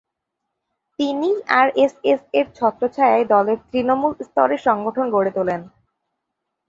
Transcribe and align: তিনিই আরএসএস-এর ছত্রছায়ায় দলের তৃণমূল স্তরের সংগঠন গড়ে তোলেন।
তিনিই 0.99 1.37
আরএসএস-এর 1.59 2.47
ছত্রছায়ায় 2.55 3.25
দলের 3.25 3.57
তৃণমূল 3.69 4.13
স্তরের 4.21 4.61
সংগঠন 4.67 5.05
গড়ে 5.09 5.31
তোলেন। 5.37 5.61